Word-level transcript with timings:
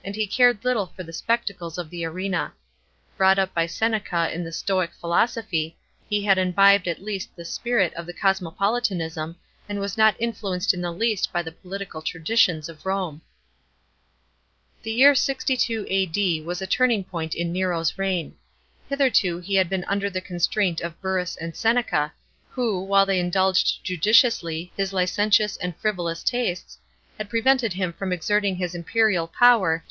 e 0.03 0.25
cared 0.25 0.65
little 0.65 0.87
for 0.95 1.03
the 1.03 1.13
spectacles 1.13 1.77
of 1.77 1.91
the 1.91 2.03
arena. 2.03 2.51
Brought 3.17 3.37
up 3.37 3.53
by 3.53 3.67
Seneca 3.67 4.33
in 4.33 4.43
the 4.43 4.51
Stoic 4.51 4.89
philosophy, 4.99 5.77
he 6.09 6.23
had 6.23 6.39
imbibed 6.39 6.87
at 6.87 7.03
least 7.03 7.35
the 7.35 7.45
spirit 7.45 7.93
of 7.93 8.09
cosmopolitanism 8.19 9.35
and 9.69 9.79
was 9.79 9.99
not 9.99 10.15
influenced 10.19 10.73
in 10.73 10.81
the 10.81 10.91
least 10.91 11.31
by 11.31 11.43
the 11.43 11.51
political 11.51 12.01
traditions 12.01 12.67
of 12.67 12.83
Rome.§ 12.83 13.17
8. 14.79 14.83
The 14.85 14.91
year 14.91 15.13
62 15.13 15.85
A.D. 15.87 16.41
was 16.47 16.63
a 16.63 16.65
turning 16.67 17.03
point 17.03 17.35
in 17.35 17.51
Nero's 17.51 17.95
reign. 17.99 18.33
Hitherto 18.89 19.37
he 19.37 19.53
had 19.55 19.69
been 19.69 19.83
under 19.83 20.09
the 20.09 20.19
constraint 20.19 20.81
of 20.81 20.99
Burrus 20.99 21.37
and 21.39 21.55
Seneca, 21.55 22.11
who, 22.49 22.83
while 22.83 23.05
they 23.05 23.19
indulged 23.19 23.83
judiciously 23.83 24.73
his 24.75 24.93
licentious 24.93 25.57
and 25.57 25.75
frivolous 25.77 26.23
tastes, 26.23 26.79
had 27.19 27.29
prevented 27.29 27.73
him 27.73 27.93
from 27.93 28.11
exerting 28.11 28.55
his 28.55 28.73
imperial 28.73 29.27
power 29.27 29.29
to 29.29 29.35
the 29.35 29.75
62 29.75 29.75
A. 29.75 29.79